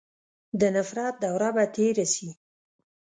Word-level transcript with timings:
د 0.59 0.61
نفرت 0.75 1.13
دوره 1.23 1.49
به 1.55 1.63
تېره 1.75 2.05
سي. 2.13 2.29